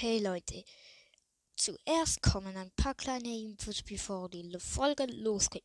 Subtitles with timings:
[0.00, 0.64] Hey Leute,
[1.56, 5.64] zuerst kommen ein paar kleine Infos, bevor die Folge losgeht.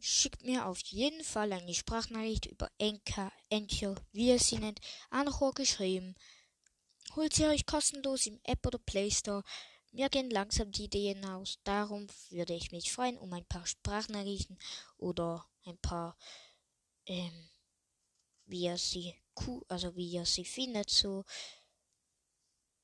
[0.00, 4.80] Schickt mir auf jeden Fall eine Sprachnachricht über Enka, Encho, wie ihr sie nennt,
[5.10, 6.16] Anchor geschrieben.
[7.14, 9.44] Holt sie euch kostenlos im App oder Play Store.
[9.92, 11.60] Mir gehen langsam die Ideen aus.
[11.62, 14.58] Darum würde ich mich freuen um ein paar Sprachnachrichten
[14.96, 16.18] oder ein paar,
[17.06, 17.48] ähm,
[18.44, 19.14] wie ihr sie,
[19.68, 21.24] also wie ihr sie findet, so.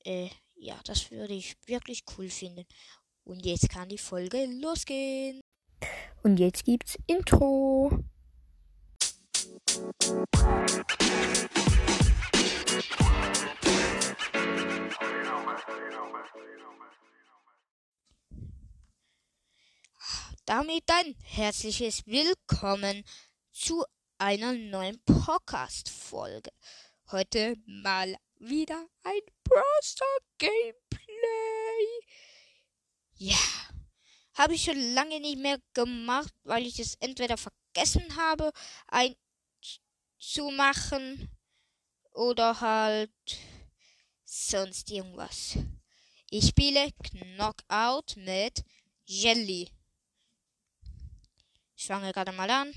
[0.05, 0.29] Äh,
[0.59, 2.65] ja, das würde ich wirklich cool finden.
[3.23, 5.41] Und jetzt kann die Folge losgehen.
[6.23, 8.03] Und jetzt gibt's Intro.
[20.45, 23.03] Damit ein herzliches Willkommen
[23.51, 23.85] zu
[24.17, 26.49] einer neuen Podcast-Folge.
[27.11, 29.63] Heute mal wieder ein Brawl
[30.37, 31.09] Gameplay.
[33.15, 33.35] Ja,
[34.35, 38.51] habe ich schon lange nicht mehr gemacht, weil ich es entweder vergessen habe
[40.19, 41.29] einzumachen
[42.11, 43.11] oder halt
[44.23, 45.57] sonst irgendwas.
[46.29, 48.63] Ich spiele Knockout mit
[49.05, 49.71] Jelly.
[51.75, 52.71] Ich fange gerade mal an.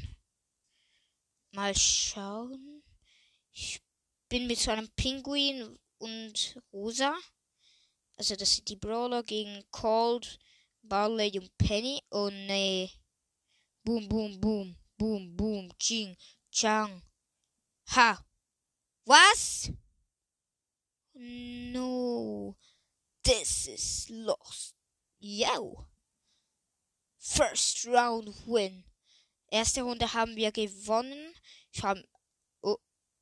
[1.51, 2.83] Mal schauen.
[3.53, 3.83] Ich
[4.31, 7.15] bin mit so einem Pinguin und Rosa.
[8.17, 10.39] Also das sind die Brawler gegen Cold,
[10.83, 12.03] Barley und Penny.
[12.11, 12.91] Oh nee.
[13.85, 14.77] Boom, boom, boom.
[14.99, 15.73] Boom, boom.
[15.79, 16.17] Ching,
[16.51, 17.03] chang.
[17.95, 18.25] Ha.
[19.05, 19.73] Was?
[21.15, 22.57] No.
[23.23, 24.75] This is lost.
[25.21, 25.87] Yo.
[27.19, 28.85] First round win.
[29.51, 31.35] Erste Runde haben wir gewonnen.
[31.73, 32.05] Ich habe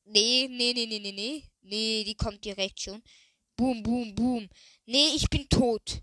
[0.03, 1.50] Nee, nee, nee, nee, nee, nee.
[1.61, 3.03] Nee, die kommt direkt schon.
[3.55, 4.49] Boom, boom, boom.
[4.85, 6.01] Nee, ich bin tot.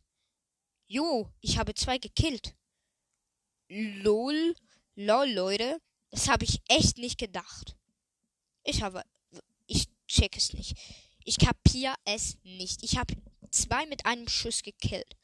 [0.87, 2.55] Jo, ich habe zwei gekillt.
[3.69, 4.55] Lol.
[4.95, 5.81] Lol, Leute.
[6.11, 7.77] Das habe ich echt nicht gedacht.
[8.65, 9.03] Ich habe.
[9.67, 10.77] Ich check es nicht.
[11.25, 12.83] Ich kapier es nicht.
[12.83, 13.15] Ich habe
[13.51, 15.17] zwei mit einem Schuss gekillt.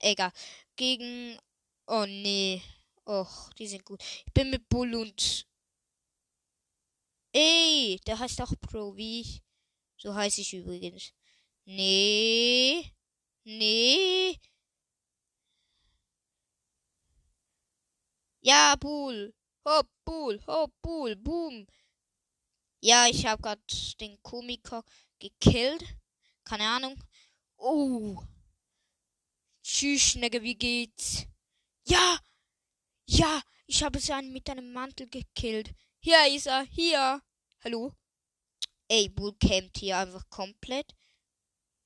[0.00, 0.32] Egal.
[0.76, 1.38] Gegen.
[1.86, 2.62] Oh nee.
[3.06, 4.02] Och, die sind gut.
[4.26, 5.47] Ich bin mit Bull und
[7.32, 9.42] Ey, der heißt auch Pro, wie ich.
[9.96, 11.12] So heiße ich übrigens.
[11.64, 12.92] Nee.
[13.44, 14.38] Nee.
[18.40, 19.34] Ja, Bull.
[19.64, 21.66] Hopp, Bull, hopp, Bull, boom.
[22.80, 23.62] Ja, ich habe gerade
[24.00, 24.82] den Komiker
[25.18, 25.84] gekillt.
[26.44, 27.02] Keine Ahnung.
[27.56, 28.22] Oh.
[29.62, 31.26] Tschüss, Schnecke, wie geht's?
[31.84, 32.18] Ja!
[33.06, 35.74] Ja, ich habe seinen mit einem Mantel gekillt.
[36.00, 37.20] Hier ist er, hier.
[37.64, 37.92] Hallo?
[38.86, 40.94] Ey, Bull campt hier einfach komplett.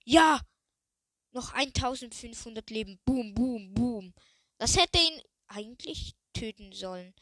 [0.04, 0.40] Ja!
[1.30, 3.00] Noch 1500 Leben.
[3.04, 4.14] Boom, boom, boom.
[4.58, 7.14] Das hätte ihn eigentlich töten sollen.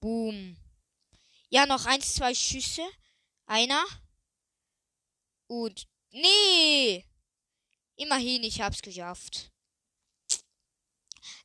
[0.00, 0.56] Boom.
[1.50, 2.88] Ja, noch eins, zwei Schüsse.
[3.46, 3.84] Einer.
[5.46, 5.86] Und.
[6.10, 7.04] Nee!
[7.96, 9.52] Immerhin, ich hab's geschafft.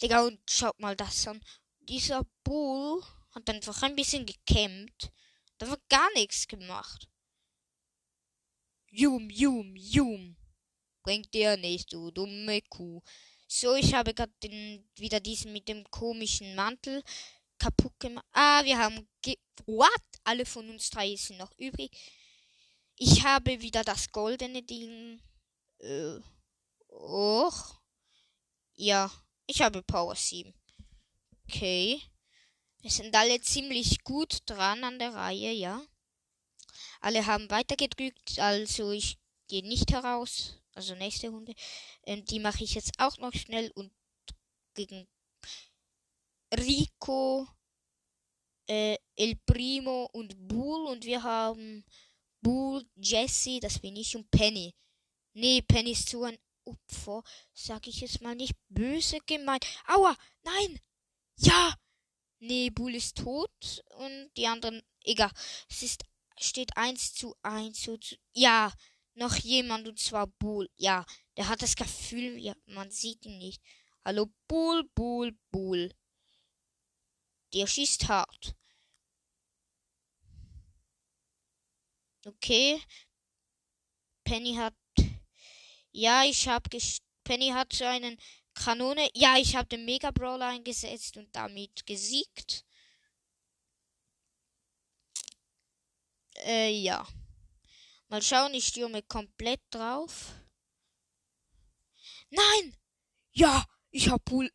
[0.02, 1.44] Digga, und schaut mal das an.
[1.80, 3.04] Dieser Bull
[3.40, 5.12] hat einfach ein bisschen gekämmt.
[5.58, 7.10] Da wird gar nichts gemacht.
[8.92, 10.38] Jum, jum, jum.
[11.04, 13.02] Bringt dir nicht, du dumme Kuh.
[13.48, 14.34] So, ich habe gerade
[14.96, 17.04] wieder diesen mit dem komischen Mantel
[17.58, 18.26] kaputt gemacht.
[18.32, 19.08] Ah, wir haben.
[19.22, 20.04] Ge What?
[20.24, 21.92] Alle von uns drei sind noch übrig.
[22.96, 25.22] Ich habe wieder das goldene Ding.
[25.80, 26.20] Äh.
[26.90, 27.82] Och.
[28.76, 29.12] Ja,
[29.46, 30.54] ich habe Power 7.
[31.44, 32.02] Okay.
[32.82, 35.82] Wir sind alle ziemlich gut dran an der Reihe, ja.
[37.02, 39.18] Alle haben weitergedrückt, also ich
[39.48, 40.56] gehe nicht heraus.
[40.74, 41.54] Also nächste Runde.
[42.06, 43.92] Ähm, die mache ich jetzt auch noch schnell und
[44.76, 45.08] gegen
[46.56, 47.48] Rico,
[48.68, 51.84] äh, El Primo und Bull und wir haben
[52.42, 54.74] Bull, Jesse, das bin ich und Penny.
[55.34, 57.24] Nee, Penny ist so ein Opfer,
[57.54, 59.66] sag ich jetzt mal nicht böse gemeint.
[59.86, 60.80] Aua, nein!
[61.38, 61.75] Ja!
[62.39, 64.81] Nee, Bull ist tot und die anderen.
[65.03, 65.31] Egal.
[65.69, 66.03] Es ist,
[66.39, 68.15] steht 1 zu 1 zu, zu.
[68.33, 68.74] Ja,
[69.13, 70.69] noch jemand und zwar Bull.
[70.77, 71.06] Ja,
[71.38, 73.62] der hat das Gefühl, ja, man sieht ihn nicht.
[74.06, 75.94] Hallo, Bull, Bull, Bull.
[77.53, 78.56] Der schießt hart.
[82.25, 82.81] Okay.
[84.24, 84.75] Penny hat.
[85.91, 86.68] Ja, ich hab.
[87.24, 88.18] Penny hat so einen
[88.60, 89.10] Kanone.
[89.14, 92.66] Ja, ich habe den Mega Brawler eingesetzt und damit gesiegt.
[96.44, 97.08] Äh, ja.
[98.10, 100.34] Mal schauen, ich stürme komplett drauf.
[102.30, 102.76] Nein!
[103.32, 104.52] Ja, ich hab Bull.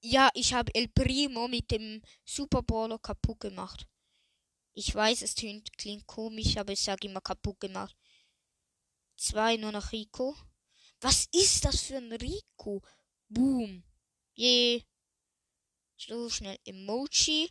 [0.00, 3.86] Ja, ich habe El Primo mit dem Super Brawler kaputt gemacht.
[4.72, 7.96] Ich weiß, es klingt, komisch, aber ich sage immer kaputt gemacht.
[9.16, 10.34] Zwei nur noch Rico.
[11.00, 12.82] Was ist das für ein Rico?
[13.28, 13.84] Boom.
[14.34, 14.82] Je.
[15.96, 17.50] So schnell Emoji.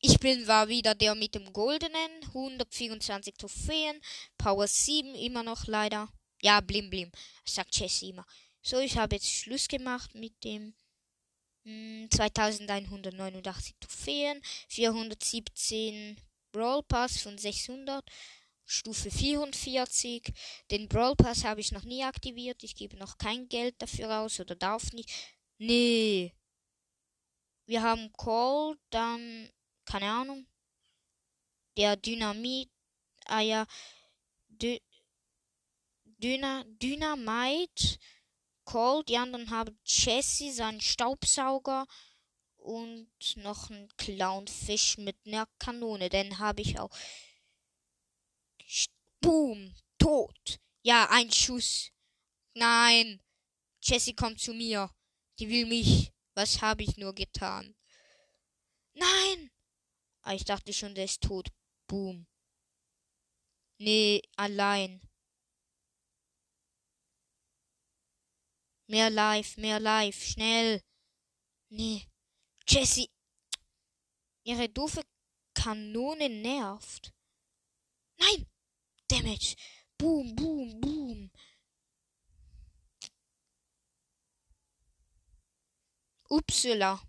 [0.00, 2.10] Ich bin war wieder der mit dem goldenen.
[2.28, 4.00] 124 Trophäen.
[4.38, 6.08] Power 7 immer noch leider.
[6.40, 7.12] Ja, blim blim.
[7.44, 8.26] Sagt Jesse immer.
[8.62, 10.74] So, ich habe jetzt Schluss gemacht mit dem
[11.64, 14.40] mh, 2189 Trophäen.
[14.68, 16.16] 417
[16.52, 18.04] Brawl Pass von 600.
[18.70, 20.32] Stufe 44.
[20.70, 22.62] Den Brawl Pass habe ich noch nie aktiviert.
[22.62, 25.10] Ich gebe noch kein Geld dafür aus oder darf nicht.
[25.58, 26.32] Nee.
[27.66, 29.50] Wir haben Call, dann
[29.84, 30.46] keine Ahnung.
[31.76, 32.70] Der Dynamit,
[33.26, 33.66] ah ja,
[34.48, 34.78] Dü
[36.04, 37.98] Dyna Dynamite,
[38.64, 41.86] Cold, die anderen haben Jesse, seinen Staubsauger
[42.56, 46.08] und noch ein Clownfisch mit einer Kanone.
[46.08, 46.90] Den habe ich auch.
[49.20, 50.60] Boom, tot.
[50.82, 51.90] Ja, ein Schuss.
[52.54, 53.22] Nein,
[53.82, 54.90] Jessie kommt zu mir.
[55.38, 56.12] Die will mich.
[56.34, 57.74] Was habe ich nur getan?
[58.94, 59.50] Nein!
[60.22, 61.48] Ah, ich dachte schon, der ist tot.
[61.86, 62.26] Boom.
[63.78, 65.00] Nee, allein.
[68.86, 70.82] Mehr live, mehr live, schnell.
[71.68, 72.06] Nee.
[72.66, 73.10] Jessie.
[74.44, 75.02] Ihre doofe
[75.54, 77.12] Kanone nervt.
[78.18, 78.49] Nein!
[79.10, 79.56] Damage.
[79.98, 81.30] Boom, boom, boom.
[86.30, 87.00] Upsala.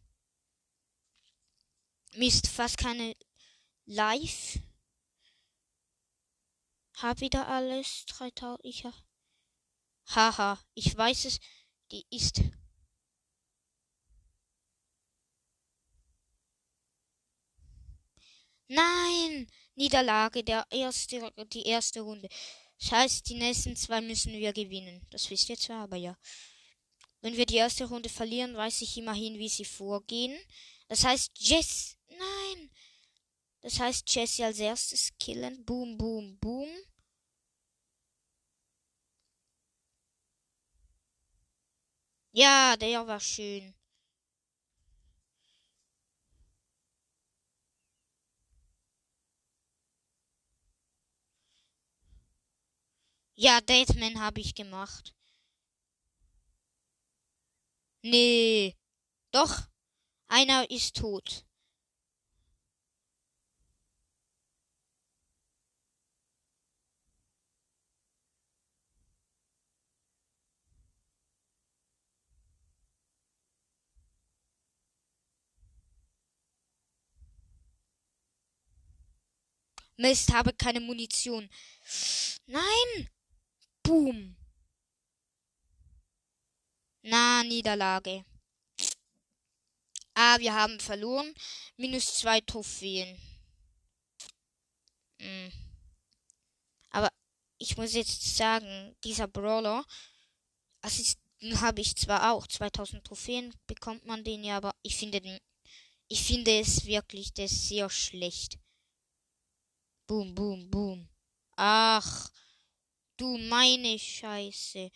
[2.16, 3.16] Mist, fast keine
[3.86, 4.60] Live.
[6.98, 8.06] Hab wieder alles.
[8.08, 8.66] 3000.
[8.66, 8.96] Ich hab.
[10.08, 11.40] Haha, ich weiß es.
[11.92, 12.42] Die ist.
[18.68, 19.48] Nein!
[19.76, 22.30] Niederlage, der erste, die erste Runde.
[22.80, 25.06] Das heißt, die nächsten zwei müssen wir gewinnen.
[25.12, 26.18] Das wisst ihr zwar, aber ja.
[27.22, 30.38] Wenn wir die erste Runde verlieren, weiß ich immerhin, wie sie vorgehen.
[30.88, 31.98] Das heißt, Jess.
[32.10, 32.72] Nein!
[33.62, 35.64] Das heißt, Jesse als erstes killen.
[35.64, 36.70] Boom, boom, boom.
[42.34, 43.74] Ja, der war schön.
[53.44, 55.16] Ja, Dateman habe ich gemacht.
[58.04, 58.78] Nee.
[59.32, 59.68] Doch.
[60.28, 61.44] Einer ist tot.
[79.98, 81.50] Mist, habe keine Munition.
[82.46, 83.10] Nein!
[83.84, 84.36] Boom.
[87.04, 88.26] Na, Niederlage.
[90.14, 91.34] Ah, wir haben verloren.
[91.78, 93.18] Minus zwei Trophäen.
[95.20, 95.52] Hm.
[96.92, 97.10] Aber
[97.58, 99.86] ich muss jetzt sagen, dieser Brawler,
[100.82, 102.48] Assisten habe ich zwar auch.
[102.48, 105.40] 2000 Trophäen bekommt man den ja, aber ich finde den,
[106.08, 108.60] ich finde es wirklich, der sehr schlecht.
[110.08, 111.10] Boom, boom, boom.
[111.56, 112.30] Ach,
[113.22, 114.92] du meine Scheiße.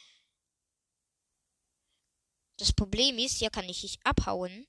[2.57, 4.67] Das Problem ist, hier kann ich nicht abhauen.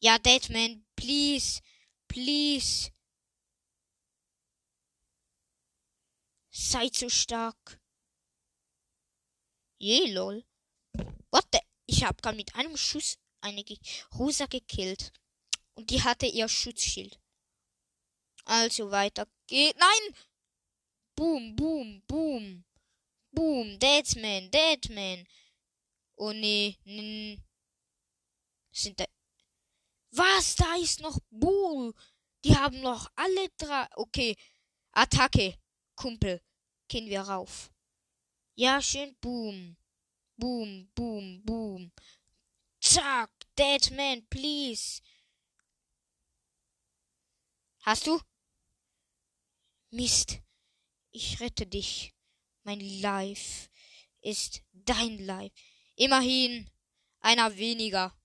[0.00, 1.60] Ja, Deadman, please,
[2.06, 2.92] please.
[6.50, 7.80] Seid so stark.
[9.78, 10.44] Je, lol.
[11.30, 11.58] What the?
[11.86, 13.64] Ich hab gerade mit einem Schuss eine
[14.16, 15.12] Rosa gekillt.
[15.74, 17.18] Und die hatte ihr Schutzschild.
[18.44, 19.76] Also weiter geht.
[19.76, 20.14] Nein!
[21.16, 22.64] Boom, boom, boom.
[23.32, 25.26] Boom, Deadman, Deadman.
[26.16, 27.40] Oh nee, nee.
[28.72, 29.04] Sind da.
[30.12, 30.54] Was?
[30.56, 31.94] Da ist noch Bull.
[32.44, 33.86] Die haben noch alle drei.
[33.96, 34.36] Okay.
[34.92, 35.58] Attacke.
[35.96, 36.40] Kumpel.
[36.88, 37.70] Gehen wir rauf.
[38.54, 39.16] Ja, schön.
[39.20, 39.76] Boom.
[40.36, 41.92] Boom, boom, boom.
[42.80, 43.30] Zack.
[43.56, 45.00] Dead man, please.
[47.80, 48.20] Hast du?
[49.90, 50.43] Mist.
[51.16, 52.12] Ich rette dich.
[52.64, 53.70] Mein Life
[54.20, 55.52] ist dein Leib.
[55.94, 56.68] Immerhin
[57.20, 58.18] einer weniger.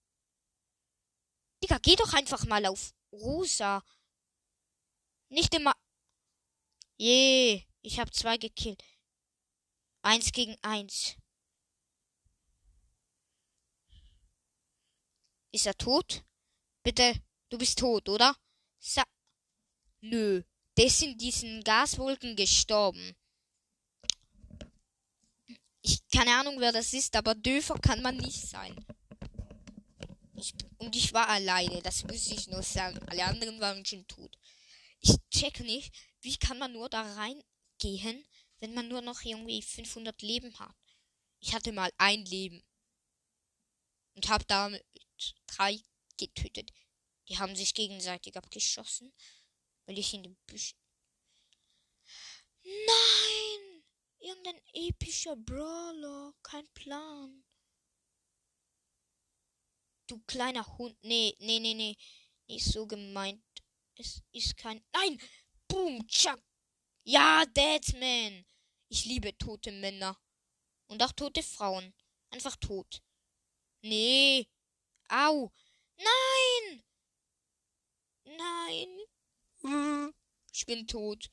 [1.62, 3.84] Digga, geh doch einfach mal auf Rosa.
[5.28, 5.76] Nicht immer.
[6.98, 8.84] Je, ich hab zwei gekillt.
[10.02, 11.16] Eins gegen eins.
[15.52, 16.24] Ist er tot?
[16.82, 18.36] Bitte, du bist tot, oder?
[18.80, 19.04] Sa
[20.02, 20.44] Nö
[20.80, 23.14] der ist in diesen Gaswolken gestorben.
[25.82, 28.74] Ich keine Ahnung, wer das ist, aber Döfer kann man nicht sein.
[30.38, 32.98] Ich, und ich war alleine, das muss ich nur sagen.
[33.10, 34.34] Alle anderen waren schon tot.
[35.02, 38.26] Ich check nicht, wie kann man nur da reingehen,
[38.62, 40.74] wenn man nur noch irgendwie 500 Leben hat.
[41.42, 42.64] Ich hatte mal ein Leben.
[44.14, 44.86] Und hab damit
[45.46, 45.78] drei
[46.18, 46.72] getötet.
[47.28, 49.12] Die haben sich gegenseitig abgeschossen,
[49.90, 50.78] weil ich in den Büschen.
[52.62, 53.84] Nein!
[54.20, 56.32] Irgendein epischer Brawler.
[56.44, 57.44] Kein Plan.
[60.06, 60.96] Du kleiner Hund.
[61.02, 61.98] Nee, nee, nee, nee.
[62.46, 63.44] Nicht so gemeint.
[63.96, 64.80] Es ist kein.
[64.94, 65.20] Nein!
[65.68, 66.08] Boom!
[66.08, 66.40] Chuck!
[67.04, 68.46] Ja, Deadman!
[68.90, 70.16] Ich liebe tote Männer.
[70.86, 71.96] Und auch tote Frauen.
[72.30, 73.02] Einfach tot.
[73.82, 74.48] Nee.
[75.08, 75.52] Au.
[75.98, 76.84] Nein!
[78.26, 79.09] Nein.
[80.54, 81.30] Ich bin tot.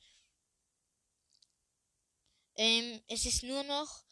[2.55, 4.03] Ähm, es ist nur noch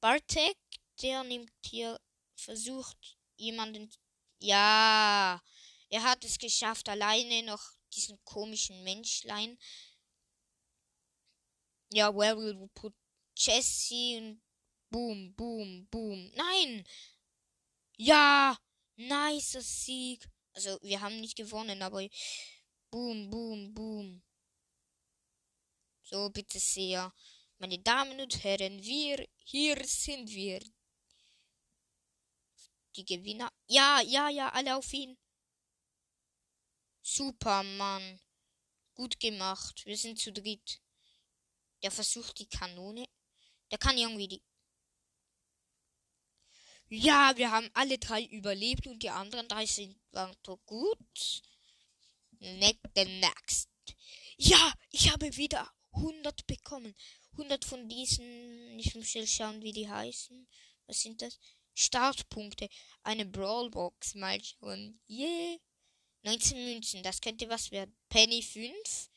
[0.00, 0.56] Bartek,
[1.02, 2.00] der nimmt hier,
[2.34, 3.92] versucht jemanden.
[4.38, 5.42] Ja,
[5.88, 9.58] er hat es geschafft, alleine noch diesen komischen Menschlein.
[11.92, 12.94] Ja, where will we put
[13.36, 14.42] Jesse und
[14.90, 16.30] boom, boom, boom.
[16.34, 16.86] Nein!
[17.96, 18.58] Ja!
[18.96, 20.28] Nicer Sieg.
[20.52, 22.02] Also, wir haben nicht gewonnen, aber
[22.94, 24.22] boom, boom, boom.
[26.02, 27.12] So, bitte sehr.
[27.58, 30.60] Meine Damen und Herren, wir, hier sind wir.
[32.94, 33.50] Die Gewinner.
[33.66, 35.18] Ja, ja, ja, alle auf ihn.
[37.02, 38.20] Super, Mann.
[38.94, 39.84] Gut gemacht.
[39.86, 40.80] Wir sind zu dritt.
[41.82, 43.06] Der versucht die Kanone.
[43.72, 44.42] Der kann irgendwie die.
[46.88, 51.42] Ja, wir haben alle drei überlebt und die anderen drei sind waren doch gut.
[52.44, 53.68] Next, the next.
[54.36, 56.94] Ja, ich habe wieder 100 bekommen.
[57.32, 60.46] 100 von diesen, ich muss schnell schauen, wie die heißen.
[60.86, 61.38] Was sind das?
[61.74, 62.68] Startpunkte.
[63.02, 64.14] Eine Brawlbox.
[64.14, 65.00] Mal schauen.
[65.08, 65.58] Yeah.
[66.22, 67.02] 19 Münzen.
[67.02, 67.96] Das könnte was werden.
[68.08, 69.10] Penny 5.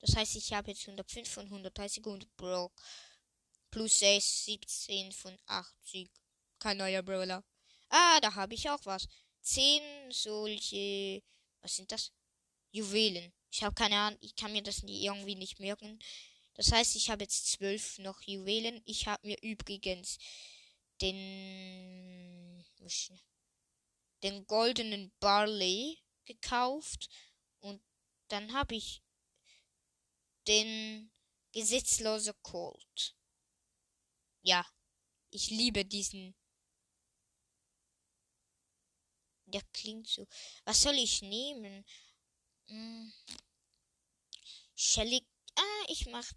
[0.00, 2.72] Das heißt, ich habe jetzt 105 von 130 und Brock.
[3.70, 6.10] Plus 6, 17 von 80.
[6.58, 7.44] Kein neuer Brawler.
[7.88, 9.06] Ah, da habe ich auch was.
[9.42, 11.22] 10 solche.
[11.60, 12.12] Was sind das?
[12.72, 13.32] Juwelen.
[13.50, 14.18] Ich habe keine Ahnung.
[14.22, 15.98] Ich kann mir das irgendwie nicht merken.
[16.54, 18.82] Das heißt, ich habe jetzt zwölf noch Juwelen.
[18.84, 20.18] Ich habe mir übrigens
[21.00, 22.64] den
[24.22, 27.08] den goldenen Barley gekauft
[27.60, 27.82] und
[28.28, 29.02] dann habe ich
[30.48, 31.12] den
[31.52, 33.16] gesetzloser Colt.
[34.42, 34.64] Ja,
[35.30, 36.34] ich liebe diesen.
[39.46, 40.26] Der klingt so.
[40.64, 41.84] Was soll ich nehmen?
[42.68, 43.12] Hm.
[44.74, 45.26] Shelly.
[45.56, 46.30] Ah, ich mach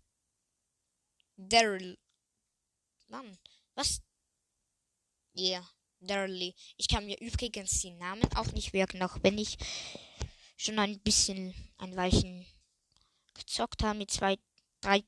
[1.38, 1.98] Daryl.
[3.08, 3.38] Mann,
[3.76, 4.02] was?
[5.34, 5.70] Ja, yeah,
[6.00, 6.54] Daryl.
[6.78, 9.58] Ich kann mir übrigens die Namen auch nicht merken, auch wenn ich
[10.58, 12.46] schon ein bisschen ein Weilchen
[13.34, 14.38] gezockt habe mit zwei,
[14.82, 15.04] drei,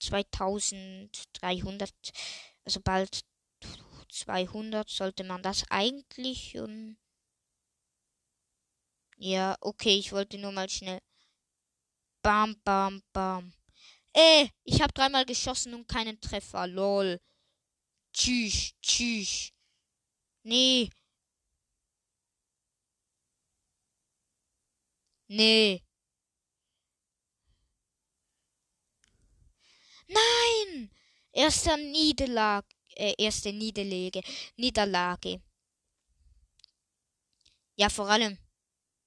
[0.00, 1.92] 2300,
[2.64, 3.24] also bald
[4.08, 6.96] 200, sollte man das eigentlich um,
[9.16, 11.00] ja, okay, ich wollte nur mal schnell.
[12.22, 13.52] Bam, bam, bam.
[14.12, 16.66] Äh, ich habe dreimal geschossen und keinen Treffer.
[16.66, 17.20] Lol.
[18.12, 19.52] Tschüss, tschüss.
[20.44, 20.90] Nee.
[25.28, 25.82] Nee.
[30.08, 30.90] Nein!
[31.32, 32.64] Erster Niederlag,
[32.96, 34.20] äh, erste Niederlage,
[34.56, 35.40] Niederlage.
[37.76, 38.38] Ja, vor allem.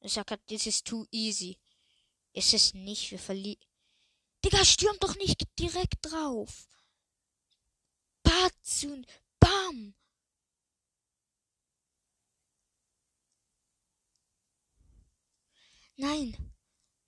[0.01, 1.59] Ich sag grad, this is too easy.
[2.33, 3.63] Ist es nicht, wir verlieren.
[4.43, 6.67] Digga, stürm doch nicht direkt drauf.
[8.23, 9.05] Batz und
[9.39, 9.95] Bam.
[15.97, 16.53] Nein.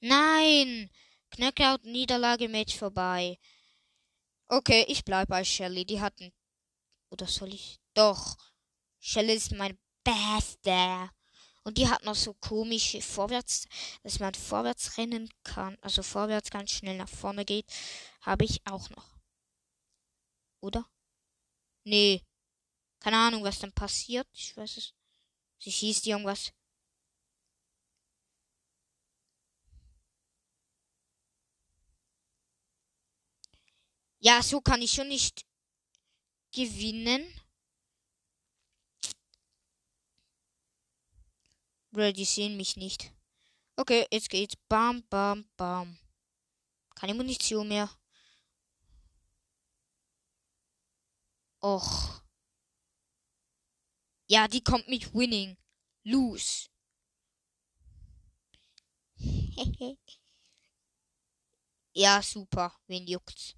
[0.01, 0.89] Nein.
[1.29, 3.39] Knockout Niederlage Match vorbei.
[4.48, 5.86] Okay, ich bleib bei Shelly.
[5.86, 6.33] Die hatten.
[7.10, 7.79] Oder soll ich?
[7.93, 8.36] Doch.
[9.00, 11.10] Shelly ist mein Bester.
[11.63, 13.68] Und die hat noch so komische Vorwärts,
[14.03, 17.65] dass man vorwärts rennen kann, also vorwärts ganz schnell nach vorne geht,
[18.22, 19.20] habe ich auch noch.
[20.62, 20.88] Oder?
[21.84, 22.24] Nee.
[23.00, 24.27] Keine Ahnung, was dann passiert.
[24.34, 24.94] Ich weiß es.
[25.60, 26.53] Sie schießt irgendwas.
[34.20, 35.46] Ja, so kann ich schon nicht
[36.51, 37.40] gewinnen.
[41.91, 43.12] Bro, die sehen mich nicht.
[43.75, 44.55] Okay, jetzt geht's.
[44.69, 45.98] Bam, bam, bam.
[46.95, 47.89] Keine Munition mehr.
[51.62, 52.21] Och.
[54.27, 55.57] Ja, die kommt mit Winning.
[56.03, 56.69] Lose.
[61.93, 62.74] ja, super.
[62.88, 63.55] Wen juckt's?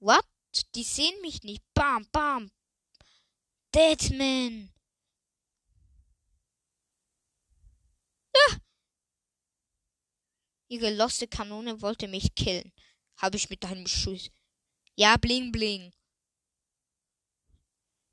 [0.00, 0.24] What?
[0.74, 1.62] Die sehen mich nicht.
[1.72, 2.50] Bam, bam.
[3.72, 4.72] Deadman.
[8.34, 8.56] Ah.
[10.68, 12.72] Ihre loste Kanone wollte mich killen.
[13.16, 14.30] Habe ich mit einem Schuss.
[14.94, 15.92] Ja, bling, bling.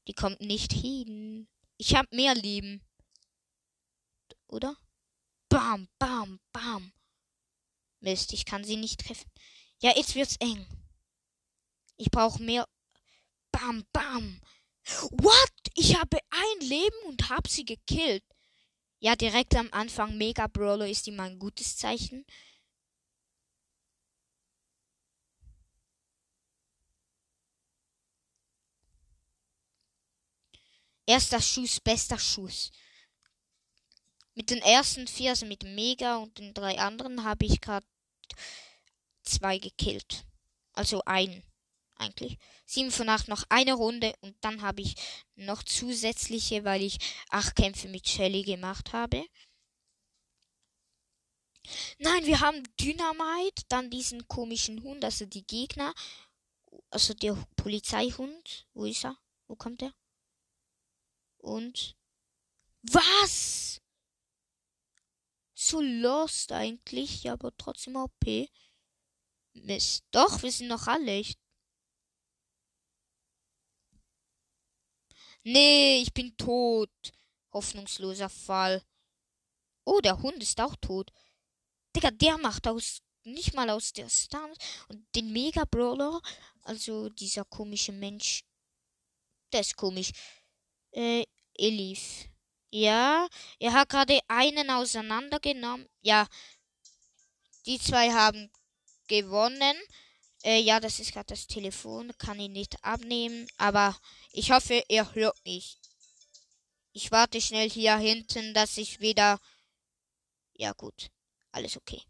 [0.07, 1.47] Die kommt nicht hin.
[1.77, 2.81] Ich hab mehr Leben.
[4.47, 4.77] Oder?
[5.49, 6.93] Bam, bam, bam.
[7.99, 9.29] Mist, ich kann sie nicht treffen.
[9.81, 10.65] Ja, jetzt wird's eng.
[11.97, 12.67] Ich brauche mehr.
[13.51, 14.41] Bam, bam.
[15.11, 15.53] What?
[15.75, 18.23] Ich habe ein Leben und hab sie gekillt.
[18.99, 22.25] Ja, direkt am Anfang Mega Brawler ist immer ein gutes Zeichen.
[31.05, 32.71] Erster Schuss, bester Schuss.
[34.33, 37.85] Mit den ersten vier, also mit Mega und den drei anderen, habe ich gerade
[39.23, 40.25] zwei gekillt.
[40.73, 41.43] Also ein,
[41.95, 42.37] eigentlich.
[42.65, 44.95] Sieben von acht noch eine Runde und dann habe ich
[45.35, 46.97] noch zusätzliche, weil ich
[47.29, 49.25] acht Kämpfe mit Shelly gemacht habe.
[51.97, 55.93] Nein, wir haben Dynamite, dann diesen komischen Hund, also die Gegner,
[56.91, 58.67] also der Polizeihund.
[58.73, 59.17] Wo ist er?
[59.47, 59.93] Wo kommt er?
[61.37, 61.95] Und
[62.81, 63.81] was?
[65.53, 68.49] So lost eigentlich, aber trotzdem OP.
[69.53, 70.03] Mist.
[70.11, 71.17] Doch, wir sind noch alle.
[71.17, 71.37] Ich
[75.45, 76.91] nee, ich bin tot.
[77.53, 78.83] Hoffnungsloser Fall.
[79.85, 81.11] Oh, der Hund ist auch tot.
[81.95, 84.49] Digga, der macht aus nicht mal aus der Star
[84.89, 86.21] und den Mega Brawler,
[86.61, 88.43] also dieser komische Mensch,
[89.51, 90.11] der ist komisch.
[90.91, 91.25] Äh,
[91.57, 92.27] Elif.
[92.71, 93.27] Ja,
[93.59, 95.87] er hat gerade einen auseinandergenommen.
[96.01, 96.27] Ja,
[97.65, 98.51] die zwei haben
[99.07, 99.77] gewonnen.
[100.45, 102.15] Äh, ja, das ist gerade das Telefon.
[102.19, 103.47] Kann ihn nicht abnehmen.
[103.57, 103.99] Aber
[104.31, 105.79] ich hoffe, er hört mich.
[106.93, 109.39] Ich warte schnell hier hinten, dass ich wieder.
[110.53, 111.09] Ja, gut.
[111.51, 112.01] Alles okay.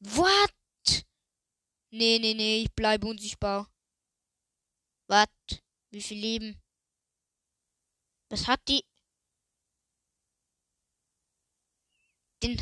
[0.00, 0.52] What?
[1.90, 3.70] Nee, nee, nee, ich bleibe unsichtbar.
[5.06, 5.28] Was?
[5.90, 6.60] Wie viel Leben?
[8.30, 8.84] Was hat die?
[12.42, 12.60] Den.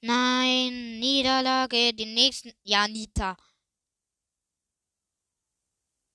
[0.00, 2.52] Nein, Niederlage, den nächsten.
[2.62, 3.36] Ja, Nita.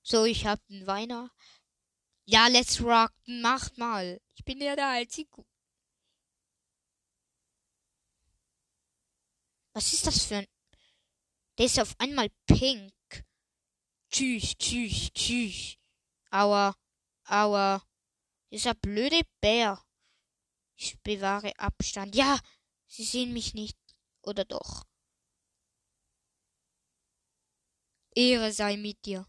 [0.03, 1.31] So, ich hab den Weiner.
[2.25, 3.11] Ja, let's rock.
[3.25, 4.21] Macht mal.
[4.35, 5.45] Ich bin ja der Einzige.
[9.73, 10.47] Was ist das für ein.
[11.57, 12.93] Der ist auf einmal pink.
[14.09, 15.77] Tschüss, tschüss, tschüss.
[16.31, 16.75] Aua,
[17.25, 17.83] aua.
[18.51, 19.83] Dieser blöde Bär.
[20.75, 22.15] Ich bewahre Abstand.
[22.15, 22.39] Ja,
[22.93, 23.77] sie sehen mich nicht.
[24.21, 24.85] Oder doch?
[28.15, 29.27] Ehre sei mit dir.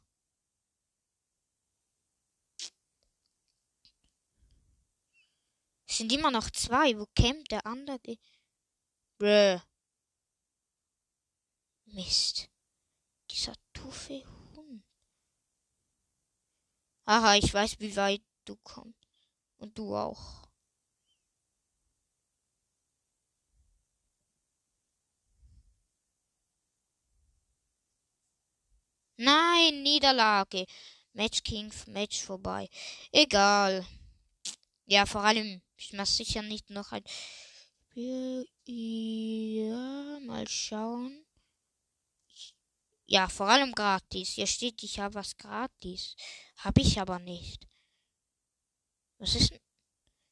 [5.86, 6.98] Es sind immer noch zwei.
[6.98, 8.18] Wo kämpft der andere?
[9.18, 9.60] Bäh.
[11.86, 12.50] Mist.
[13.30, 14.24] Dieser doofe
[17.06, 19.06] Aha, ich weiß, wie weit du kommst.
[19.56, 20.43] Und du auch.
[29.16, 30.66] Nein, Niederlage.
[31.12, 32.68] Match King, Match vorbei.
[33.12, 33.86] Egal.
[34.86, 37.04] Ja, vor allem, ich mach sicher nicht noch ein.
[37.94, 41.24] Ja, mal schauen.
[43.06, 44.30] Ja, vor allem gratis.
[44.30, 46.16] Hier steht, ich habe was gratis.
[46.56, 47.68] Habe ich aber nicht.
[49.18, 49.60] Was ist denn?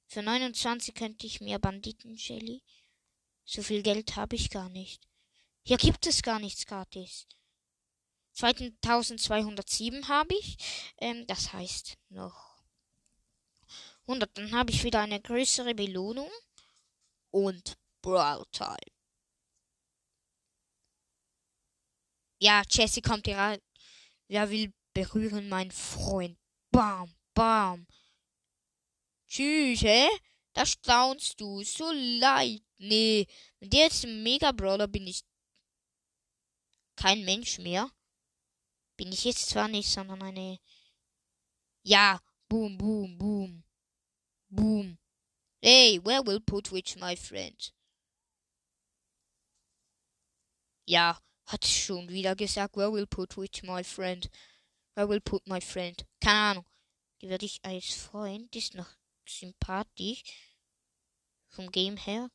[0.07, 2.63] Für 29 könnte ich mir Banditen Jelly.
[3.45, 5.07] So viel Geld habe ich gar nicht.
[5.63, 7.27] Hier gibt es gar nichts gratis.
[8.33, 10.57] 2207 habe ich.
[10.99, 12.53] Ähm, das heißt noch
[14.07, 14.37] 100.
[14.37, 16.31] Dann habe ich wieder eine größere Belohnung.
[17.31, 18.77] Und Brawl Time.
[22.39, 23.61] Ja, Jesse kommt hier rein.
[24.29, 26.37] Wer will berühren meinen Freund?
[26.71, 27.87] Bam, bam.
[29.29, 30.09] Tschüss, hä?
[30.53, 31.63] Da staunst du.
[31.63, 32.63] So leid.
[32.79, 33.27] Nee,
[33.61, 35.23] mit dir jetzt im Mega Brawler bin ich
[36.97, 37.91] kein Mensch mehr.
[38.97, 40.59] Bin ich jetzt zwar nicht, sondern eine.
[41.83, 43.65] Ja, boom, boom, boom.
[44.49, 44.99] Boom.
[45.63, 47.73] Hey, where will put which my friend?
[50.87, 54.29] Ja, hat schon wieder gesagt, where will put which my friend?
[54.95, 56.05] Where will put my friend?
[56.21, 56.67] Keine Ahnung.
[57.21, 58.91] Die werde ich als Freund, die ist noch
[59.27, 60.23] sympathisch.
[61.49, 62.31] Vom Game her.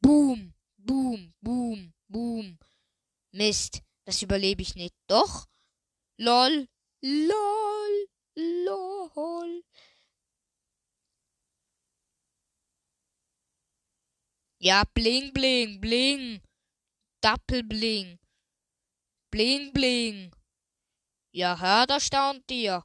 [0.00, 2.58] Boom, boom, boom, boom.
[3.32, 4.94] Mist, das überlebe ich nicht.
[5.06, 5.46] Doch.
[6.18, 6.68] Lol,
[7.02, 9.64] lol, lol.
[14.62, 16.42] Ja, bling, bling, bling.
[17.22, 18.18] Doppelbling.
[19.30, 20.34] Bling, bling.
[21.32, 22.84] Ja, hör, da staunt dir.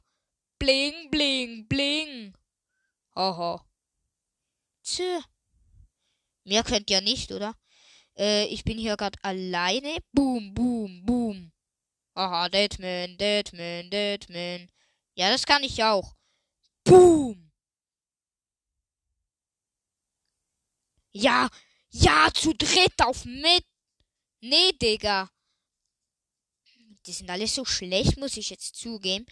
[0.58, 2.34] Bling, bling, bling.
[3.14, 3.66] Haha.
[4.82, 5.22] Tja.
[6.44, 7.54] Mehr könnt ihr nicht, oder?
[8.18, 9.98] Äh, ich bin hier gerade alleine.
[10.12, 11.52] Boom, boom, boom.
[12.14, 14.70] Aha, Deadman, Deadman, Deadman.
[15.14, 16.14] Ja, das kann ich auch.
[16.84, 17.52] Boom.
[21.12, 21.48] Ja,
[21.90, 23.64] ja, zu dritt auf mit.
[24.40, 25.30] Nee, Digga.
[27.06, 29.26] Die sind alle so schlecht, muss ich jetzt zugeben.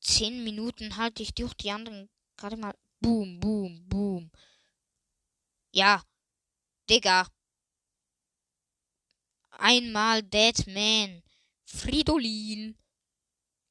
[0.00, 2.74] Zehn Minuten halte ich durch die anderen gerade mal.
[3.00, 4.30] Boom, boom, boom.
[5.72, 6.02] Ja,
[6.88, 7.26] Digga.
[9.58, 11.22] Einmal Deadman.
[11.64, 12.76] Fridolin.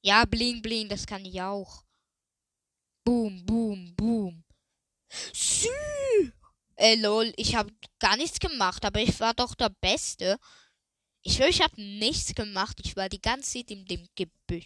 [0.01, 1.83] Ja, bling, bling, das kann ich auch.
[3.05, 4.43] Boom, boom, boom.
[5.33, 5.69] Sü!
[6.75, 7.69] Äh, lol, ich hab
[7.99, 10.37] gar nichts gemacht, aber ich war doch der Beste.
[11.21, 12.79] Ich schwöre, ich hab nichts gemacht.
[12.83, 14.65] Ich war die ganze Zeit in dem Gebüsch.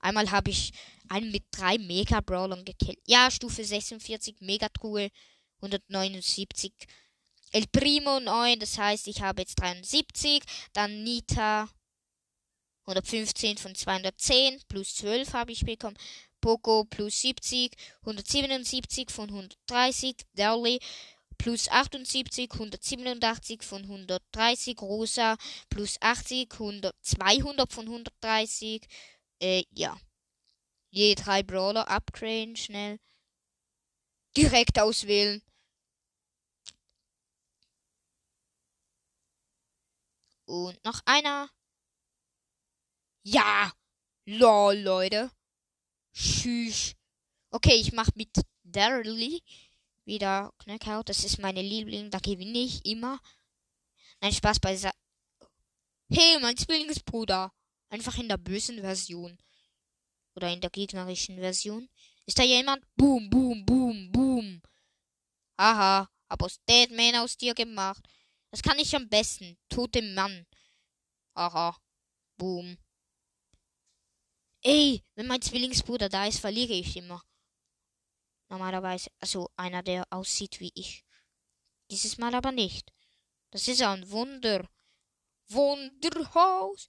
[0.00, 0.72] Einmal habe ich
[1.08, 3.00] einen mit drei Mega-Brawlern gekillt.
[3.06, 5.10] Ja, Stufe 46, Megatruhe,
[5.62, 6.74] 179.
[7.54, 10.42] El Primo 9, das heißt, ich habe jetzt 73.
[10.72, 11.68] Dann Nita
[12.86, 15.96] 115 von 210 plus 12 habe ich bekommen.
[16.40, 20.16] Poco plus 70, 177 von 130.
[20.32, 20.80] Darley
[21.38, 25.36] plus 78, 187 von 130, Rosa
[25.68, 28.82] plus 80, 100, 200 von 130.
[29.40, 29.96] Äh, ja.
[30.90, 32.98] Je drei Brawler upgraden, schnell.
[34.36, 35.40] Direkt auswählen.
[40.54, 41.50] Und noch einer.
[43.24, 43.72] Ja!
[44.24, 45.32] Lol, Leute.
[46.14, 46.94] Tschüss.
[47.50, 48.30] Okay, ich mach mit
[48.62, 49.42] Darley
[50.04, 51.08] wieder Knockout.
[51.08, 52.08] Das ist meine Liebling.
[52.08, 53.18] Da gewinne ich immer.
[54.20, 54.92] Nein, Spaß bei Sa
[56.08, 57.52] Hey, mein Zwillingsbruder.
[57.88, 59.36] Einfach in der bösen Version.
[60.36, 61.88] Oder in der gegnerischen Version.
[62.26, 62.84] Ist da jemand?
[62.94, 64.62] Boom, boom, boom, boom.
[65.58, 68.08] Haha, hab aus Deadman aus dir gemacht.
[68.54, 69.58] Das kann ich am besten.
[69.68, 70.46] Tote Mann.
[71.34, 71.76] Aha.
[72.36, 72.78] Boom.
[74.62, 77.20] Ey, wenn mein Zwillingsbruder da ist, verliere ich immer.
[78.48, 81.04] Normalerweise, also einer, der aussieht wie ich.
[81.90, 82.92] Dieses Mal aber nicht.
[83.50, 84.68] Das ist ein Wunder.
[85.48, 86.86] Wunderhaus.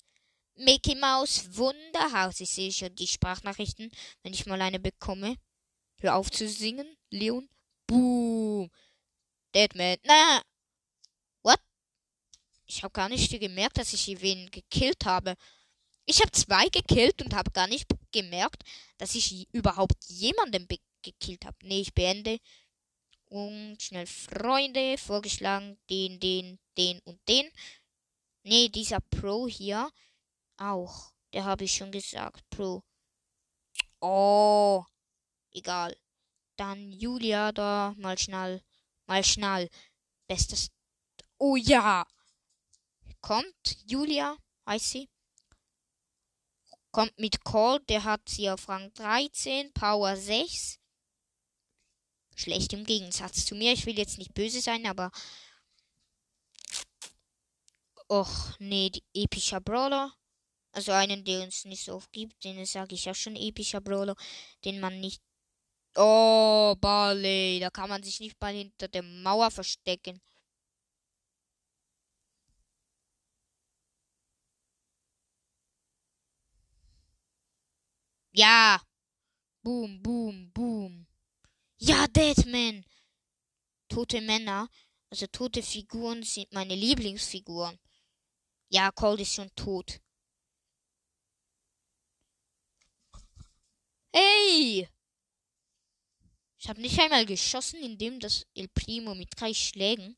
[0.54, 2.42] Mickey Maus Wunderhaus.
[2.42, 3.90] Ich sehe schon die Sprachnachrichten,
[4.22, 5.36] wenn ich mal eine bekomme.
[6.00, 7.50] Hör auf zu singen, Leon.
[7.88, 8.70] Boom.
[9.56, 9.98] Deadman.
[10.04, 10.44] Na.
[12.66, 15.36] Ich habe gar nicht gemerkt, dass ich wen gekillt habe.
[16.06, 18.64] Ich habe zwei gekillt und habe gar nicht gemerkt,
[18.98, 20.68] dass ich überhaupt jemanden
[21.02, 21.58] gekillt habe.
[21.64, 22.40] Nee, ich beende.
[23.26, 25.78] Und schnell Freunde vorgeschlagen.
[25.90, 27.50] Den, den, den und den.
[28.44, 29.90] Nee, dieser Pro hier
[30.58, 31.12] auch.
[31.34, 32.48] Der habe ich schon gesagt.
[32.50, 32.84] Pro.
[34.00, 34.84] Oh.
[35.52, 35.98] Egal.
[36.56, 37.94] Dann Julia da.
[37.98, 38.64] Mal schnell.
[39.08, 39.70] Mal schnell.
[40.28, 40.70] Bestes.
[41.38, 42.06] Oh ja.
[43.26, 44.38] Kommt Julia.
[44.68, 45.10] Heißt sie.
[46.92, 47.90] Kommt mit Colt.
[47.90, 49.74] Der hat sie auf Rang 13.
[49.74, 50.78] Power 6.
[52.36, 53.74] Schlecht im Gegensatz zu mir.
[53.74, 55.10] Ich will jetzt nicht böse sein, aber.
[58.08, 60.14] Och, nee, epischer Brawler.
[60.72, 64.16] Also einen, der uns nicht so oft gibt, den sage ich ja schon epischer Brawler,
[64.66, 65.24] den man nicht.
[65.96, 70.22] Oh, Barley, da kann man sich nicht mal hinter der Mauer verstecken.
[78.38, 78.82] Ja.
[79.64, 81.08] Boom, boom, boom.
[81.78, 82.86] Ja, Deadman.
[83.88, 84.68] Tote Männer,
[85.10, 87.80] also tote Figuren sind meine Lieblingsfiguren.
[88.70, 90.02] Ja, Cold ist schon tot.
[94.14, 94.90] Hey!
[96.58, 100.16] Ich habe nicht einmal geschossen, indem das El Primo mit drei Schlägen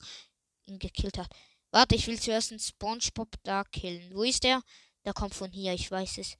[0.66, 1.30] ihn gekillt hat.
[1.72, 4.16] Warte, ich will zuerst einen Spongebob da killen.
[4.16, 4.64] Wo ist der?
[5.06, 6.38] Der kommt von hier, ich weiß es.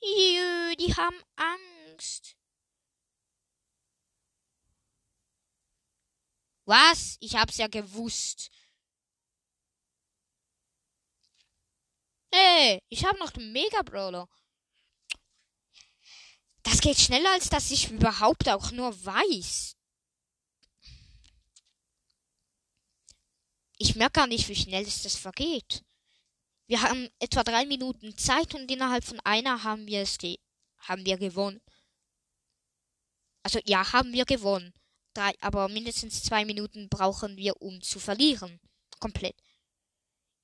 [0.00, 2.36] Jö, die haben Angst.
[6.64, 7.16] Was?
[7.20, 8.50] Ich hab's ja gewusst.
[12.32, 14.28] Hey, ich hab noch den Mega Brawler.
[16.62, 19.76] Das geht schneller, als dass ich überhaupt auch nur weiß.
[23.78, 25.84] Ich merke gar nicht, wie schnell es das vergeht.
[26.68, 30.18] Wir haben etwa drei Minuten Zeit und innerhalb von einer haben wir es
[30.80, 31.62] haben wir gewonnen.
[33.42, 34.74] Also ja, haben wir gewonnen.
[35.14, 38.60] Drei, aber mindestens zwei Minuten brauchen wir, um zu verlieren.
[39.00, 39.34] Komplett.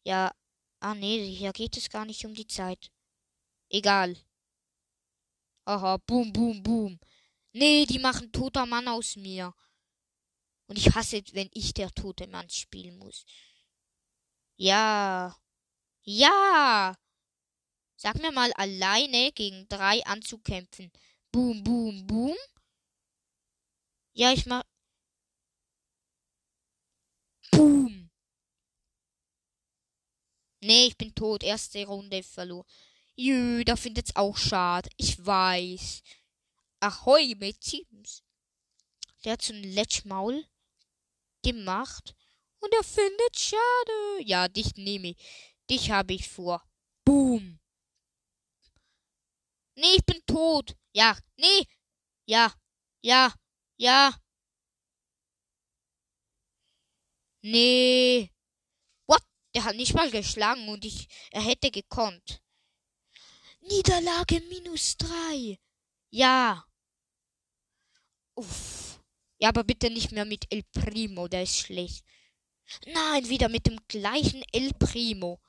[0.05, 0.33] Ja,
[0.81, 2.91] ah nee, hier geht es gar nicht um die Zeit.
[3.69, 4.17] Egal.
[5.67, 6.99] Aha, boom, boom, boom.
[7.53, 9.55] Nee, die machen toter Mann aus mir.
[10.69, 13.27] Und ich hasse, wenn ich der tote Mann spielen muss.
[14.57, 15.37] Ja.
[16.05, 16.95] Ja.
[17.97, 20.93] Sag mir mal, alleine gegen drei anzukämpfen.
[21.33, 22.37] Boom, boom, boom.
[24.12, 24.62] Ja, ich mach.
[27.51, 28.11] Boom.
[30.61, 31.43] Nee, ich bin tot.
[31.43, 32.67] Erste Runde verloren.
[33.17, 34.90] Jö, da findet's auch schade.
[34.97, 36.03] Ich weiß.
[36.81, 38.23] Ahoi Teams.
[39.25, 40.45] Der hat so ein Letschmaul
[41.43, 42.14] gemacht
[42.61, 44.23] und er findet schade.
[44.23, 45.54] Ja, dich nehme ich.
[45.70, 46.62] Dich habe ich vor.
[47.05, 47.59] Boom.
[49.77, 50.77] Nee, ich bin tot.
[50.92, 51.66] Ja, nee.
[52.27, 52.53] Ja,
[53.03, 53.35] ja,
[53.77, 54.14] ja.
[57.42, 58.31] Nee.
[59.07, 59.22] What?
[59.55, 62.42] Der hat nicht mal geschlagen und ich, er hätte gekonnt.
[63.61, 65.59] Niederlage minus drei.
[66.11, 66.64] Ja.
[68.37, 69.00] Uff.
[69.40, 72.05] Ja, aber bitte nicht mehr mit El Primo, der ist schlecht.
[72.87, 75.40] Nein, wieder mit dem gleichen El Primo.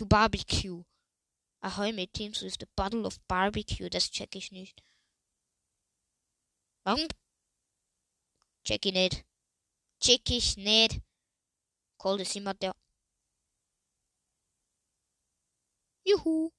[0.00, 0.82] Du Barbecue.
[1.60, 4.82] Ahoi mit Teams with the Bottle of Barbecue, das check ich nicht.
[6.84, 7.06] Warum?
[8.64, 9.26] Check ich nicht.
[10.00, 11.02] Check ich nicht.
[11.98, 12.74] Cold ist immer der.
[16.06, 16.50] Juhu.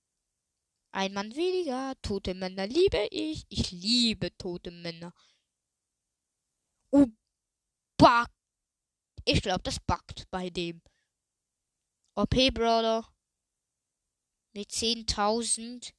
[0.92, 1.96] Ein Mann weniger.
[2.04, 3.48] Tote Männer liebe ich.
[3.50, 5.16] Ich liebe tote Männer.
[6.92, 7.08] Oh,
[7.98, 8.28] bug.
[9.26, 10.84] Ich glaube, das buggt bei dem.
[12.14, 13.11] OP Brawler.
[14.54, 15.94] Mit 10.000.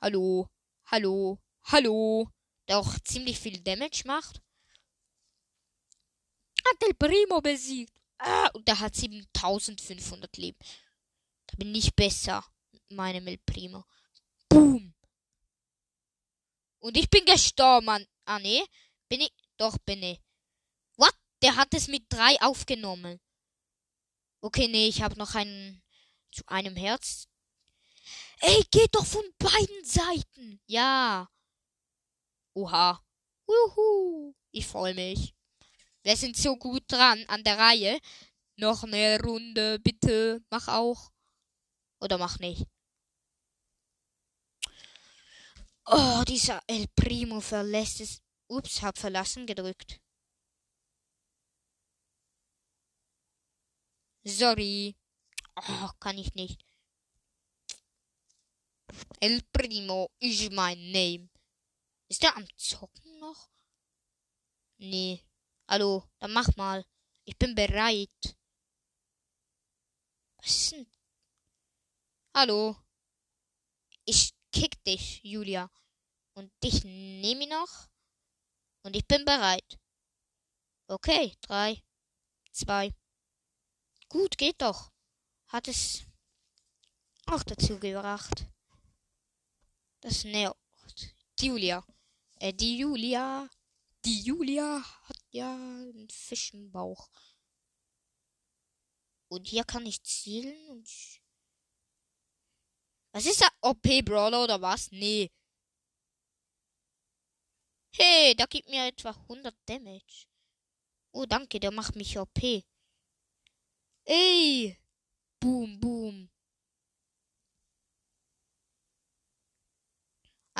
[0.00, 0.48] Hallo.
[0.86, 1.38] Hallo.
[1.64, 2.30] Hallo.
[2.68, 4.40] Der auch ziemlich viel Damage macht.
[6.64, 7.92] Hat El Primo besiegt.
[8.18, 10.58] Ah, und der hat 7500 Leben.
[11.46, 12.44] Da bin ich besser
[12.88, 13.84] meinem El Primo.
[14.48, 14.94] Boom.
[16.78, 18.06] Und ich bin gestorben.
[18.24, 18.62] Ah, nee.
[19.08, 19.32] Bin ich.
[19.58, 20.20] Doch, bin ich.
[20.96, 21.14] What?
[21.42, 23.20] Der hat es mit drei aufgenommen.
[24.40, 25.82] Okay, nee, ich habe noch einen
[26.32, 27.29] zu einem Herz.
[28.40, 30.60] Ey, geht doch von beiden Seiten.
[30.66, 31.28] Ja.
[32.54, 33.02] Oha.
[33.46, 34.34] Wuhu.
[34.52, 35.34] Ich freue mich.
[36.02, 38.00] Wir sind so gut dran an der Reihe.
[38.56, 40.42] Noch eine Runde, bitte.
[40.50, 41.10] Mach auch.
[42.00, 42.66] Oder mach nicht.
[45.86, 50.00] Oh, dieser El Primo verlässt es Ups, hab verlassen gedrückt.
[54.24, 54.96] Sorry.
[55.56, 56.62] Oh, kann ich nicht.
[59.20, 61.28] El Primo ist mein Name.
[62.08, 63.50] Ist der am Zocken noch?
[64.78, 65.24] Nee.
[65.68, 66.84] Hallo, dann mach mal.
[67.24, 68.36] Ich bin bereit.
[70.38, 70.90] Was ist denn?
[72.34, 72.76] Hallo.
[74.04, 75.70] Ich kick dich, Julia.
[76.34, 77.88] Und dich nehme ich noch.
[78.82, 79.78] Und ich bin bereit.
[80.88, 81.80] Okay, drei,
[82.50, 82.92] zwei.
[84.08, 84.90] Gut, geht doch.
[85.48, 86.04] Hat es
[87.26, 88.46] auch dazu gebracht.
[90.00, 90.56] Das nervt.
[91.38, 91.84] Die Julia.
[92.36, 93.48] Äh, die Julia.
[94.04, 97.08] Die Julia hat ja einen Fisch im Bauch.
[99.28, 100.84] Und hier kann ich zielen.
[103.12, 104.90] Was ist der OP Brawler oder was?
[104.90, 105.30] Nee.
[107.92, 110.26] Hey, da gibt mir etwa 100 Damage.
[111.12, 112.38] Oh, danke, der macht mich OP.
[114.04, 114.78] Ey!
[115.40, 116.30] Boom, boom.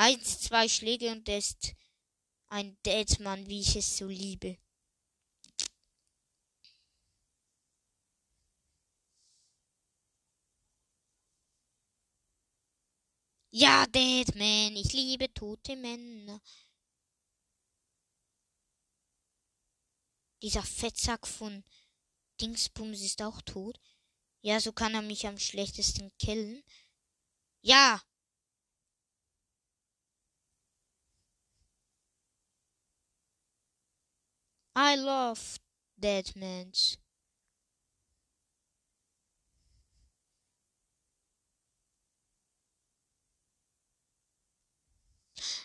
[0.03, 1.75] Eins, zwei Schläge und der ist
[2.47, 4.57] ein Deadman, wie ich es so liebe.
[13.51, 16.41] Ja, Deadman, ich liebe tote Männer.
[20.41, 21.63] Dieser Fettsack von
[22.41, 23.79] Dingsbums ist auch tot.
[24.41, 26.63] Ja, so kann er mich am schlechtesten killen.
[27.61, 28.01] Ja.
[34.83, 35.59] I love
[35.95, 36.97] Deadmans.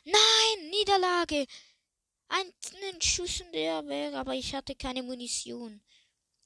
[0.05, 1.46] Nein, Niederlage.
[2.29, 5.81] Einen Schuss und der wäre, aber ich hatte keine Munition.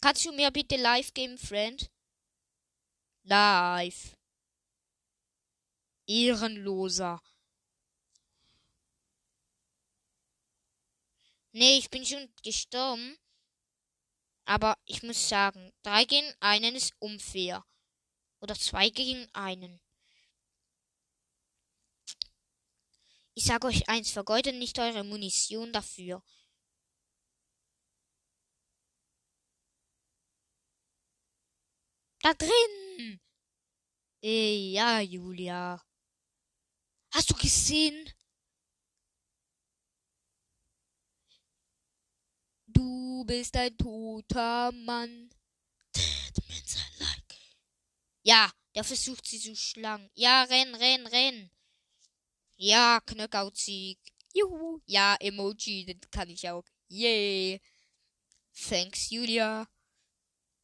[0.00, 1.90] Kannst du mir bitte live geben, Friend?
[3.24, 4.16] Live.
[6.06, 7.20] Ehrenloser.
[11.52, 13.16] Nee, ich bin schon gestorben.
[14.44, 17.64] Aber ich muss sagen, drei gegen einen ist unfair.
[18.40, 19.80] Oder zwei gegen einen.
[23.34, 26.22] Ich sage euch eins, vergeudet nicht eure Munition dafür.
[32.22, 33.20] Da drin!
[34.22, 35.80] Ey, ja, Julia.
[37.12, 38.08] Hast du gesehen?
[42.80, 45.28] Du bist ein toter Mann.
[45.94, 47.36] Dead man's like.
[48.22, 50.08] Ja, der versucht sie zu schlagen.
[50.14, 51.50] Ja, renn, renn, renn.
[52.56, 53.98] Ja, Knockout-Sieg.
[54.32, 54.80] Juhu.
[54.86, 56.64] Ja, Emoji, das kann ich auch.
[56.88, 57.60] Yay.
[58.54, 59.68] Thanks, Julia.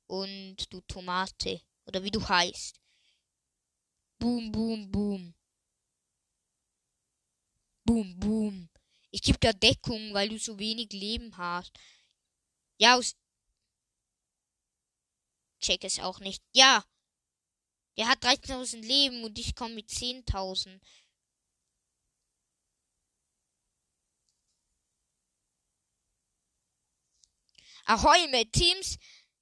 [0.07, 1.61] Und du Tomate.
[1.85, 2.81] Oder wie du heißt.
[4.19, 5.35] Boom, boom, boom.
[7.85, 8.71] Boom, boom.
[9.11, 11.79] Ich gebe dir Deckung, weil du so wenig Leben hast.
[12.79, 13.15] Ja, aus.
[15.61, 16.43] Check es auch nicht.
[16.55, 16.85] Ja.
[17.97, 20.81] Der hat 13.000 Leben und ich komme mit 10.000.
[27.87, 28.99] Ahoi mit Teams.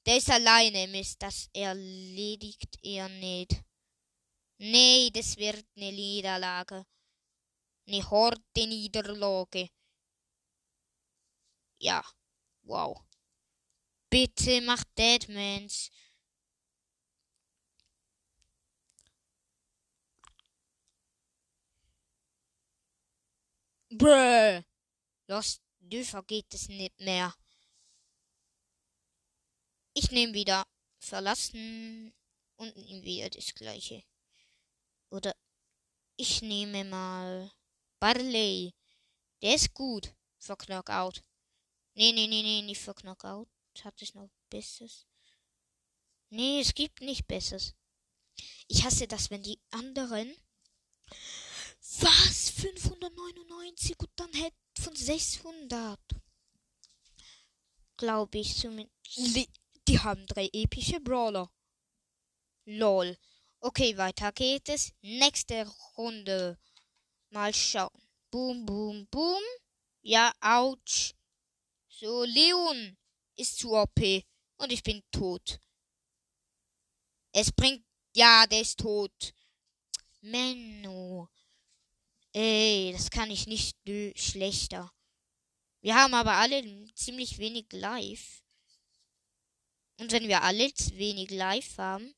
[0.06, 1.22] Der ist alleine, Mist.
[1.22, 3.64] Das erledigt er nicht.
[4.58, 6.86] Nee, das wird eine Niederlage.
[7.88, 9.68] Eine harte Niederlage.
[11.78, 12.02] Ja.
[12.62, 13.02] Wow.
[14.14, 15.90] Bitte mach Deadmans.
[23.90, 24.64] Brr.
[25.26, 27.34] Los, dürfer geht es nicht mehr.
[29.94, 30.64] Ich nehme wieder
[31.00, 32.14] verlassen
[32.54, 34.04] und nehme wieder das gleiche.
[35.10, 35.34] Oder
[36.16, 37.50] ich nehme mal
[37.98, 38.74] Barley.
[39.42, 41.20] Der ist gut für Knockout.
[41.94, 43.53] Nee, nee, nee, nee, nicht für Knockout.
[43.82, 45.06] Hat es noch Besseres?
[46.30, 47.74] Nee, es gibt nicht Besseres.
[48.68, 50.34] Ich hasse das, wenn die anderen.
[52.00, 52.50] Was?
[52.50, 56.00] 599 und dann hätte von 600.
[57.96, 59.50] Glaube ich zumindest.
[59.86, 61.52] Die haben drei epische Brawler.
[62.64, 63.18] Lol.
[63.60, 64.92] Okay, weiter geht es.
[65.02, 66.58] Nächste Runde.
[67.30, 68.02] Mal schauen.
[68.30, 69.42] Boom, boom, boom.
[70.00, 71.14] Ja, ouch.
[71.88, 72.96] So, Leon
[73.36, 74.00] ist zu OP.
[74.56, 75.58] Und ich bin tot.
[77.32, 77.84] Es bringt.
[78.14, 79.34] Ja, der ist tot.
[80.20, 81.28] Menno.
[82.32, 83.76] Ey, das kann ich nicht
[84.16, 84.92] schlechter.
[85.80, 86.62] Wir haben aber alle
[86.94, 88.42] ziemlich wenig Live.
[90.00, 92.14] Und wenn wir alle wenig live haben,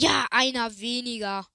[0.00, 1.46] Ja, einer weniger.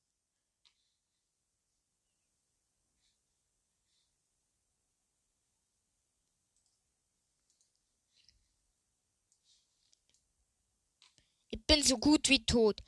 [11.67, 12.81] Bin so gut wie tot.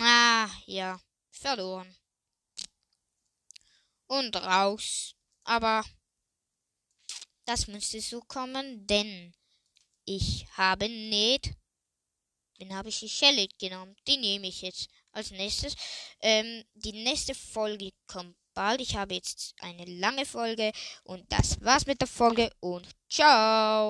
[0.00, 1.96] Ah, ja, verloren
[4.08, 5.14] und raus.
[5.44, 5.84] Aber
[7.44, 9.32] das müsste so kommen, denn
[10.04, 11.52] ich habe nicht.
[12.58, 13.94] Den habe ich die Shell genommen.
[14.06, 15.74] Die nehme ich jetzt als nächstes.
[16.20, 18.80] Ähm, die nächste Folge kommt bald.
[18.80, 20.72] Ich habe jetzt eine lange Folge
[21.04, 23.84] und das war's mit der Folge und ciao.